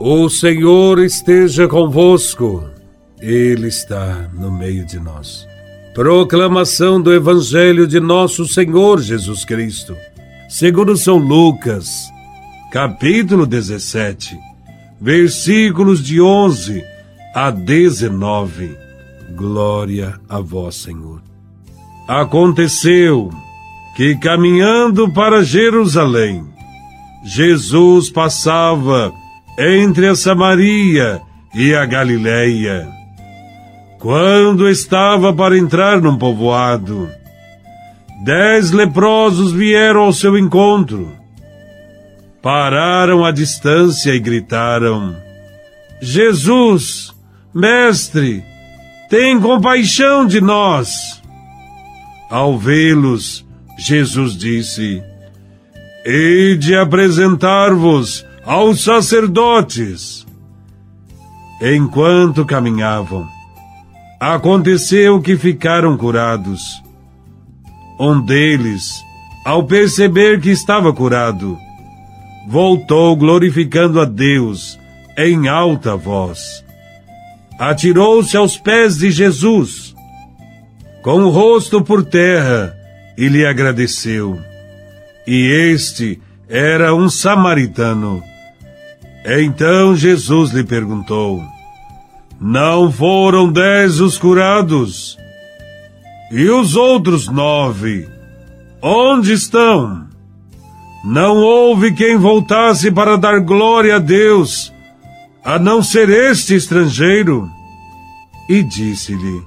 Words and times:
O 0.00 0.28
Senhor 0.28 1.00
esteja 1.00 1.66
convosco, 1.66 2.64
Ele 3.20 3.66
está 3.66 4.30
no 4.32 4.48
meio 4.48 4.86
de 4.86 5.00
nós. 5.00 5.44
Proclamação 5.92 7.02
do 7.02 7.12
Evangelho 7.12 7.84
de 7.84 7.98
Nosso 7.98 8.46
Senhor 8.46 9.00
Jesus 9.00 9.44
Cristo, 9.44 9.96
segundo 10.48 10.96
São 10.96 11.16
Lucas, 11.16 12.08
capítulo 12.70 13.44
17, 13.44 14.38
versículos 15.00 16.00
de 16.00 16.20
11 16.20 16.84
a 17.34 17.50
19. 17.50 18.76
Glória 19.34 20.14
a 20.28 20.38
Vós, 20.38 20.76
Senhor. 20.76 21.20
Aconteceu 22.06 23.30
que, 23.96 24.14
caminhando 24.14 25.12
para 25.12 25.42
Jerusalém, 25.42 26.46
Jesus 27.24 28.08
passava 28.08 29.12
entre 29.58 30.06
a 30.06 30.14
Samaria 30.14 31.20
e 31.52 31.74
a 31.74 31.84
Galileia. 31.84 32.88
Quando 33.98 34.68
estava 34.68 35.32
para 35.32 35.58
entrar 35.58 36.00
num 36.00 36.16
povoado, 36.16 37.10
dez 38.24 38.70
leprosos 38.70 39.50
vieram 39.50 40.02
ao 40.02 40.12
seu 40.12 40.38
encontro. 40.38 41.12
Pararam 42.40 43.24
à 43.24 43.32
distância 43.32 44.14
e 44.14 44.20
gritaram: 44.20 45.16
Jesus, 46.00 47.12
Mestre, 47.52 48.44
tem 49.10 49.40
compaixão 49.40 50.24
de 50.24 50.40
nós. 50.40 51.20
Ao 52.30 52.56
vê-los, 52.56 53.44
Jesus 53.76 54.36
disse: 54.36 55.02
Hei 56.06 56.56
de 56.56 56.76
apresentar-vos 56.76 58.27
aos 58.48 58.82
sacerdotes. 58.82 60.26
Enquanto 61.60 62.46
caminhavam, 62.46 63.28
aconteceu 64.18 65.20
que 65.20 65.36
ficaram 65.36 65.98
curados. 65.98 66.82
Um 68.00 68.22
deles, 68.22 69.04
ao 69.44 69.64
perceber 69.64 70.40
que 70.40 70.48
estava 70.48 70.94
curado, 70.94 71.58
voltou 72.48 73.14
glorificando 73.16 74.00
a 74.00 74.06
Deus 74.06 74.78
em 75.18 75.46
alta 75.46 75.94
voz. 75.94 76.64
Atirou-se 77.58 78.34
aos 78.34 78.56
pés 78.56 78.96
de 78.96 79.10
Jesus, 79.10 79.94
com 81.02 81.20
o 81.20 81.28
rosto 81.28 81.82
por 81.82 82.02
terra, 82.02 82.74
e 83.14 83.28
lhe 83.28 83.44
agradeceu. 83.44 84.40
E 85.26 85.50
este 85.70 86.18
era 86.48 86.94
um 86.94 87.10
samaritano. 87.10 88.22
Então 89.24 89.96
Jesus 89.96 90.52
lhe 90.52 90.64
perguntou: 90.64 91.42
Não 92.40 92.90
foram 92.90 93.50
dez 93.50 94.00
os 94.00 94.16
curados? 94.16 95.18
E 96.30 96.48
os 96.48 96.76
outros 96.76 97.28
nove? 97.28 98.08
Onde 98.82 99.32
estão? 99.32 100.06
Não 101.04 101.36
houve 101.38 101.92
quem 101.92 102.16
voltasse 102.16 102.90
para 102.90 103.16
dar 103.16 103.40
glória 103.40 103.96
a 103.96 103.98
Deus, 103.98 104.72
a 105.44 105.58
não 105.58 105.82
ser 105.82 106.08
este 106.08 106.54
estrangeiro. 106.54 107.48
E 108.48 108.62
disse-lhe: 108.62 109.42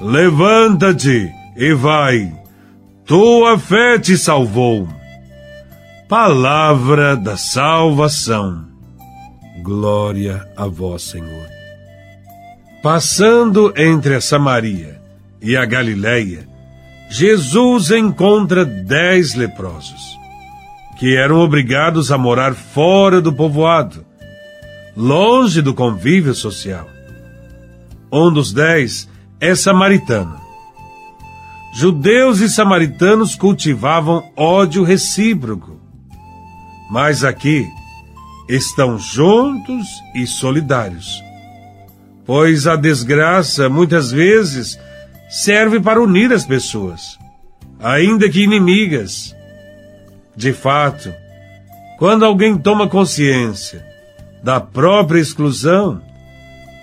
Levanta-te 0.00 1.30
e 1.56 1.72
vai, 1.74 2.32
tua 3.04 3.58
fé 3.58 3.98
te 3.98 4.16
salvou. 4.16 4.88
Palavra 6.08 7.14
da 7.14 7.36
salvação. 7.36 8.64
Glória 9.62 10.48
a 10.56 10.66
vós, 10.66 11.02
Senhor. 11.02 11.46
Passando 12.82 13.74
entre 13.76 14.14
a 14.14 14.20
Samaria 14.22 14.98
e 15.42 15.54
a 15.54 15.66
Galiléia, 15.66 16.48
Jesus 17.10 17.90
encontra 17.90 18.64
dez 18.64 19.34
leprosos, 19.34 20.18
que 20.98 21.14
eram 21.14 21.40
obrigados 21.40 22.10
a 22.10 22.16
morar 22.16 22.54
fora 22.54 23.20
do 23.20 23.30
povoado, 23.30 24.02
longe 24.96 25.60
do 25.60 25.74
convívio 25.74 26.32
social. 26.32 26.88
Um 28.10 28.32
dos 28.32 28.50
dez 28.50 29.06
é 29.38 29.54
samaritano. 29.54 30.40
Judeus 31.74 32.40
e 32.40 32.48
samaritanos 32.48 33.34
cultivavam 33.34 34.32
ódio 34.34 34.82
recíproco 34.82 35.77
mas 36.90 37.24
aqui 37.24 37.68
estão 38.48 38.98
juntos 38.98 39.86
e 40.14 40.26
solidários. 40.26 41.22
Pois 42.24 42.66
a 42.66 42.76
desgraça, 42.76 43.68
muitas 43.68 44.10
vezes, 44.10 44.78
serve 45.28 45.80
para 45.80 46.02
unir 46.02 46.32
as 46.32 46.44
pessoas, 46.44 47.18
ainda 47.80 48.28
que 48.28 48.42
inimigas. 48.42 49.34
De 50.34 50.52
fato, 50.52 51.12
quando 51.98 52.24
alguém 52.24 52.56
toma 52.56 52.88
consciência 52.88 53.84
da 54.42 54.60
própria 54.60 55.20
exclusão 55.20 56.00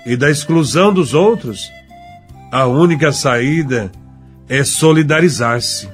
e 0.06 0.16
da 0.16 0.30
exclusão 0.30 0.94
dos 0.94 1.14
outros, 1.14 1.72
a 2.52 2.66
única 2.68 3.12
saída 3.12 3.92
é 4.48 4.64
solidarizar-se. 4.64 5.90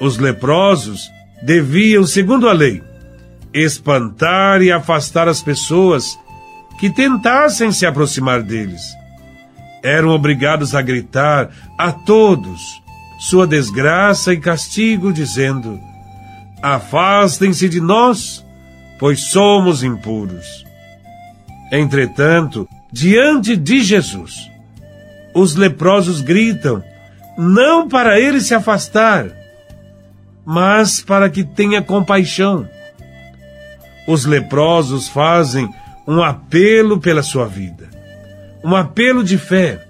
Os 0.00 0.18
leprosos 0.18 1.10
deviam, 1.42 2.06
segundo 2.06 2.48
a 2.48 2.52
lei, 2.52 2.82
espantar 3.64 4.60
e 4.62 4.70
afastar 4.70 5.28
as 5.28 5.42
pessoas 5.42 6.18
que 6.78 6.90
tentassem 6.90 7.72
se 7.72 7.86
aproximar 7.86 8.42
deles. 8.42 8.82
Eram 9.82 10.10
obrigados 10.10 10.74
a 10.74 10.82
gritar 10.82 11.50
a 11.78 11.92
todos 11.92 12.60
sua 13.18 13.46
desgraça 13.46 14.32
e 14.32 14.38
castigo, 14.38 15.12
dizendo: 15.12 15.80
Afastem-se 16.62 17.68
de 17.68 17.80
nós, 17.80 18.44
pois 18.98 19.20
somos 19.20 19.82
impuros. 19.82 20.64
Entretanto, 21.72 22.68
diante 22.92 23.56
de 23.56 23.80
Jesus, 23.80 24.50
os 25.34 25.54
leprosos 25.54 26.20
gritam, 26.20 26.82
não 27.36 27.88
para 27.88 28.20
ele 28.20 28.40
se 28.40 28.54
afastar, 28.54 29.26
mas 30.44 31.00
para 31.00 31.28
que 31.28 31.42
tenha 31.42 31.82
compaixão. 31.82 32.68
Os 34.06 34.24
leprosos 34.24 35.08
fazem 35.08 35.68
um 36.06 36.22
apelo 36.22 37.00
pela 37.00 37.22
sua 37.22 37.46
vida, 37.46 37.88
um 38.64 38.74
apelo 38.74 39.24
de 39.24 39.36
fé. 39.36 39.84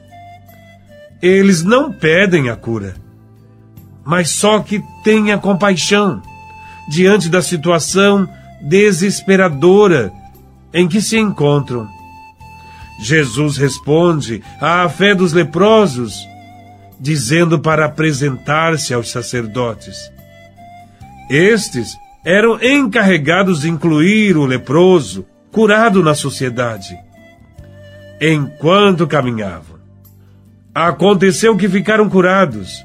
Eles 1.21 1.63
não 1.63 1.93
pedem 1.93 2.49
a 2.49 2.57
cura, 2.57 2.95
mas 4.05 4.31
só 4.31 4.61
que 4.61 4.83
tenha 5.05 5.39
compaixão 5.39 6.23
diante 6.89 7.29
da 7.29 7.43
situação 7.43 8.29
desesperadora 8.61 10.13
em 10.73 10.89
que 10.89 11.01
se 11.01 11.19
encontram. 11.19 11.89
Jesus 12.99 13.57
responde 13.59 14.43
à 14.61 14.89
fé 14.89 15.15
dos 15.15 15.33
leprosos, 15.33 16.27
dizendo 16.99 17.59
para 17.59 17.85
apresentar-se 17.85 18.95
aos 18.95 19.11
sacerdotes. 19.11 20.11
Estes 21.29 21.97
eram 22.27 22.59
encarregados 22.61 23.61
de 23.61 23.71
incluir 23.71 24.37
o 24.37 24.45
leproso 24.45 25.25
curado 25.53 26.03
na 26.03 26.13
sociedade. 26.13 26.99
Enquanto 28.21 29.07
caminhavam, 29.07 29.79
aconteceu 30.75 31.57
que 31.57 31.69
ficaram 31.69 32.09
curados. 32.09 32.85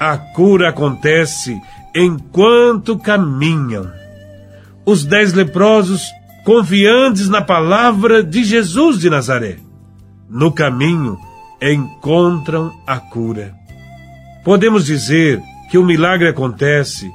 A 0.00 0.16
cura 0.16 0.70
acontece 0.70 1.60
enquanto 1.94 2.98
caminham. 2.98 3.92
Os 4.86 5.04
dez 5.04 5.34
leprosos, 5.34 6.02
confiantes 6.42 7.28
na 7.28 7.42
palavra 7.42 8.22
de 8.22 8.42
Jesus 8.44 8.98
de 8.98 9.10
Nazaré, 9.10 9.58
no 10.26 10.50
caminho 10.50 11.18
encontram 11.60 12.72
a 12.86 12.98
cura. 12.98 13.54
Podemos 14.42 14.86
dizer 14.86 15.38
que 15.70 15.76
o 15.76 15.84
milagre 15.84 16.28
acontece 16.28 17.10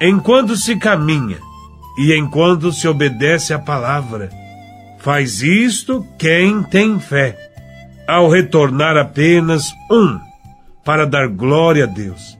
enquanto 0.00 0.56
se 0.56 0.76
caminha 0.76 1.38
e 1.96 2.16
enquanto 2.16 2.72
se 2.72 2.88
obedece 2.88 3.52
à 3.54 3.58
palavra. 3.58 4.30
Faz 4.98 5.42
isto 5.42 6.06
quem 6.18 6.62
tem 6.62 6.98
fé, 6.98 7.36
ao 8.06 8.28
retornar 8.28 8.96
apenas 8.96 9.72
um, 9.90 10.18
para 10.84 11.06
dar 11.06 11.28
glória 11.28 11.84
a 11.84 11.86
Deus. 11.86 12.38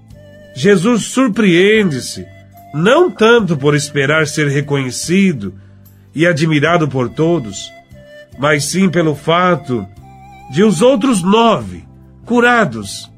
Jesus 0.55 1.05
surpreende-se, 1.05 2.27
não 2.73 3.11
tanto 3.11 3.57
por 3.57 3.75
esperar 3.75 4.27
ser 4.27 4.49
reconhecido 4.49 5.55
e 6.15 6.27
admirado 6.27 6.89
por 6.89 7.09
todos, 7.09 7.71
mas 8.39 8.65
sim 8.65 8.89
pelo 8.89 9.15
fato 9.15 9.87
de 10.51 10.63
os 10.63 10.81
outros 10.81 11.23
nove, 11.23 11.85
curados, 12.25 13.11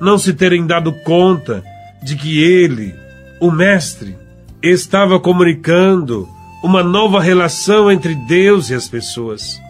não 0.00 0.18
se 0.18 0.34
terem 0.34 0.66
dado 0.66 0.92
conta 0.92 1.62
de 2.02 2.16
que 2.16 2.42
ele, 2.42 2.94
o 3.40 3.50
Mestre 3.50 4.16
estava 4.62 5.18
comunicando 5.20 6.28
uma 6.62 6.82
nova 6.82 7.20
relação 7.20 7.90
entre 7.90 8.14
Deus 8.14 8.70
e 8.70 8.74
as 8.74 8.88
pessoas. 8.88 9.60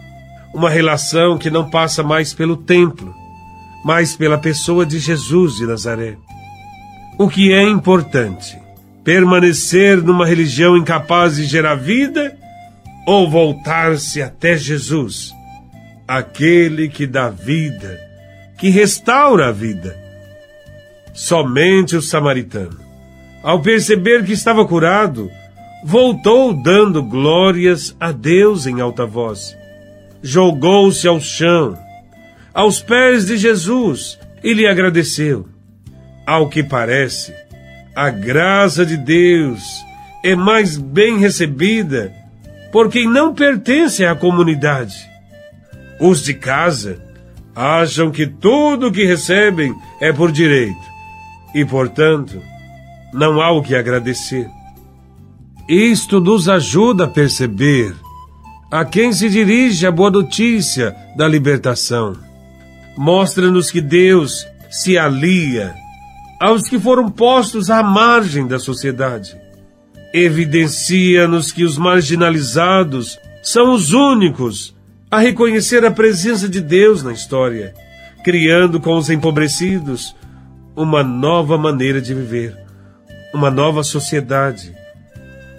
Uma 0.53 0.69
relação 0.69 1.37
que 1.37 1.49
não 1.49 1.69
passa 1.69 2.01
mais 2.01 2.33
pelo 2.33 2.55
templo, 2.55 3.13
mas 3.83 4.15
pela 4.15 4.37
pessoa 4.37 4.85
de 4.85 4.99
Jesus 4.99 5.57
de 5.57 5.65
Nazaré. 5.65 6.15
O 7.17 7.29
que 7.29 7.53
é 7.53 7.63
importante? 7.63 8.57
Permanecer 9.03 10.01
numa 10.01 10.25
religião 10.25 10.77
incapaz 10.77 11.35
de 11.35 11.45
gerar 11.45 11.75
vida 11.75 12.35
ou 13.05 13.29
voltar-se 13.29 14.21
até 14.21 14.57
Jesus, 14.57 15.31
aquele 16.07 16.89
que 16.89 17.05
dá 17.05 17.29
vida, 17.29 17.99
que 18.57 18.69
restaura 18.69 19.49
a 19.49 19.51
vida? 19.51 19.95
Somente 21.13 21.95
o 21.95 22.01
samaritano, 22.01 22.79
ao 23.45 23.61
perceber 23.61 24.25
que 24.25 24.31
estava 24.31 24.65
curado, 24.65 25.29
voltou 25.83 26.51
dando 26.51 27.03
glórias 27.03 27.95
a 27.99 28.11
Deus 28.11 28.65
em 28.65 28.81
alta 28.81 29.05
voz. 29.05 29.55
Jogou-se 30.23 31.07
ao 31.07 31.21
chão, 31.21 31.77
aos 32.51 32.81
pés 32.81 33.27
de 33.27 33.37
Jesus, 33.37 34.17
e 34.43 34.51
lhe 34.51 34.65
agradeceu. 34.65 35.47
Ao 36.25 36.49
que 36.49 36.63
parece, 36.63 37.35
a 37.95 38.09
graça 38.09 38.83
de 38.83 38.97
Deus 38.97 39.61
é 40.23 40.35
mais 40.35 40.75
bem 40.75 41.19
recebida 41.19 42.11
por 42.71 42.89
quem 42.89 43.07
não 43.07 43.31
pertence 43.31 44.03
à 44.03 44.15
comunidade. 44.15 44.95
Os 45.99 46.23
de 46.23 46.33
casa 46.33 46.97
acham 47.55 48.09
que 48.09 48.25
tudo 48.25 48.87
o 48.87 48.91
que 48.91 49.05
recebem 49.05 49.71
é 50.01 50.11
por 50.11 50.31
direito 50.31 50.81
e, 51.53 51.63
portanto, 51.63 52.41
não 53.15 53.41
há 53.41 53.49
o 53.51 53.61
que 53.63 53.73
agradecer. 53.73 54.49
Isto 55.69 56.19
nos 56.19 56.49
ajuda 56.49 57.05
a 57.05 57.07
perceber 57.07 57.95
a 58.69 58.83
quem 58.83 59.13
se 59.13 59.29
dirige 59.29 59.87
a 59.87 59.91
boa 59.91 60.11
notícia 60.11 60.93
da 61.15 61.25
libertação. 61.27 62.13
Mostra-nos 62.97 63.71
que 63.71 63.79
Deus 63.79 64.45
se 64.69 64.97
alia 64.97 65.73
aos 66.41 66.67
que 66.67 66.77
foram 66.77 67.09
postos 67.09 67.69
à 67.69 67.81
margem 67.81 68.45
da 68.45 68.59
sociedade. 68.59 69.35
Evidencia-nos 70.13 71.53
que 71.53 71.63
os 71.63 71.77
marginalizados 71.77 73.17
são 73.41 73.73
os 73.73 73.93
únicos 73.93 74.75
a 75.09 75.19
reconhecer 75.19 75.85
a 75.85 75.91
presença 75.91 76.49
de 76.49 76.59
Deus 76.59 77.01
na 77.01 77.13
história, 77.13 77.73
criando 78.25 78.79
com 78.81 78.97
os 78.97 79.09
empobrecidos 79.09 80.13
uma 80.75 81.01
nova 81.01 81.57
maneira 81.57 82.01
de 82.01 82.13
viver, 82.13 82.64
uma 83.35 83.51
nova 83.51 83.83
sociedade 83.83 84.73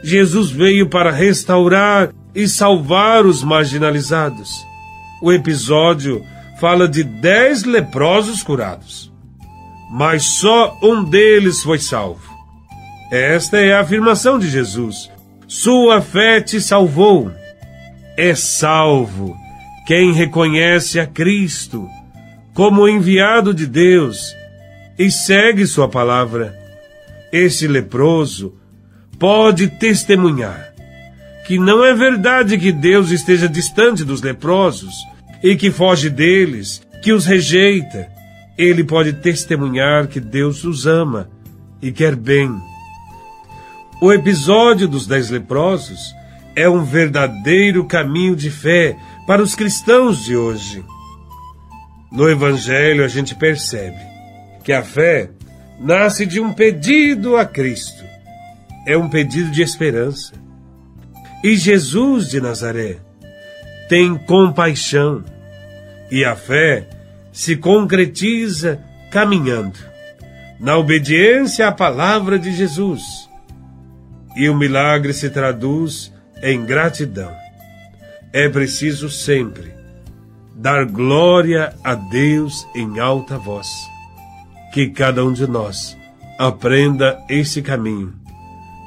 Jesus 0.02 0.50
veio 0.50 0.88
para 0.88 1.10
restaurar 1.10 2.12
e 2.32 2.46
salvar 2.46 3.26
os 3.26 3.42
marginalizados. 3.42 4.64
O 5.20 5.32
episódio 5.32 6.24
fala 6.60 6.88
de 6.88 7.02
dez 7.02 7.64
leprosos 7.64 8.40
curados, 8.40 9.12
mas 9.90 10.22
só 10.22 10.78
um 10.80 11.02
deles 11.02 11.62
foi 11.62 11.80
salvo. 11.80 12.22
Esta 13.10 13.58
é 13.58 13.72
a 13.72 13.80
afirmação 13.80 14.38
de 14.38 14.48
Jesus. 14.48 15.10
Sua 15.48 16.00
fé 16.00 16.40
te 16.40 16.60
salvou. 16.60 17.32
É 18.16 18.32
salvo 18.34 19.36
quem 19.88 20.12
reconhece 20.12 21.00
a 21.00 21.06
Cristo 21.06 21.88
como 22.54 22.88
enviado 22.88 23.52
de 23.52 23.66
Deus 23.66 24.34
e 24.96 25.10
segue 25.10 25.66
sua 25.66 25.88
palavra. 25.88 26.65
Esse 27.32 27.66
leproso 27.66 28.54
pode 29.18 29.68
testemunhar 29.68 30.76
que 31.46 31.58
não 31.58 31.84
é 31.84 31.94
verdade 31.94 32.58
que 32.58 32.72
Deus 32.72 33.10
esteja 33.10 33.48
distante 33.48 34.02
dos 34.02 34.20
leprosos 34.20 34.92
e 35.40 35.54
que 35.54 35.70
foge 35.70 36.10
deles, 36.10 36.82
que 37.02 37.12
os 37.12 37.24
rejeita. 37.24 38.08
Ele 38.58 38.82
pode 38.82 39.12
testemunhar 39.12 40.08
que 40.08 40.18
Deus 40.18 40.64
os 40.64 40.86
ama 40.86 41.30
e 41.80 41.92
quer 41.92 42.16
bem. 42.16 42.50
O 44.02 44.12
episódio 44.12 44.88
dos 44.88 45.06
dez 45.06 45.30
leprosos 45.30 46.00
é 46.56 46.68
um 46.68 46.82
verdadeiro 46.82 47.84
caminho 47.84 48.34
de 48.34 48.50
fé 48.50 48.96
para 49.24 49.40
os 49.40 49.54
cristãos 49.54 50.24
de 50.24 50.36
hoje. 50.36 50.84
No 52.10 52.28
Evangelho 52.28 53.04
a 53.04 53.08
gente 53.08 53.36
percebe 53.36 54.00
que 54.64 54.72
a 54.72 54.82
fé 54.82 55.30
nasce 55.78 56.26
de 56.26 56.40
um 56.40 56.52
pedido 56.52 57.36
a 57.36 57.44
Cristo 57.44 58.06
é 58.86 58.96
um 58.96 59.08
pedido 59.08 59.50
de 59.50 59.62
esperança. 59.62 60.32
E 61.42 61.56
Jesus 61.56 62.28
de 62.28 62.40
Nazaré 62.40 62.98
tem 63.88 64.16
compaixão 64.16 65.24
e 66.10 66.24
a 66.24 66.36
fé 66.36 66.88
se 67.32 67.56
concretiza 67.56 68.80
caminhando 69.10 69.78
na 70.60 70.78
obediência 70.78 71.66
à 71.66 71.72
palavra 71.72 72.38
de 72.38 72.52
Jesus. 72.52 73.28
E 74.36 74.48
o 74.48 74.56
milagre 74.56 75.12
se 75.12 75.28
traduz 75.28 76.12
em 76.42 76.64
gratidão. 76.64 77.34
É 78.32 78.48
preciso 78.48 79.10
sempre 79.10 79.74
dar 80.54 80.84
glória 80.86 81.74
a 81.82 81.94
Deus 81.94 82.66
em 82.74 82.98
alta 82.98 83.36
voz. 83.36 83.68
Que 84.72 84.88
cada 84.88 85.24
um 85.24 85.32
de 85.32 85.46
nós 85.46 85.96
aprenda 86.38 87.18
esse 87.28 87.62
caminho 87.62 88.12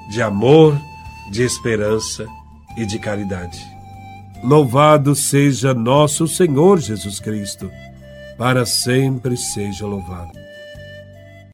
de 0.09 0.21
amor, 0.21 0.75
de 1.31 1.43
esperança 1.43 2.25
e 2.75 2.85
de 2.85 2.97
caridade. 2.97 3.59
Louvado 4.43 5.15
seja 5.15 5.73
nosso 5.73 6.27
Senhor 6.27 6.79
Jesus 6.79 7.19
Cristo, 7.19 7.69
para 8.37 8.65
sempre 8.65 9.37
seja 9.37 9.85
louvado. 9.85 10.48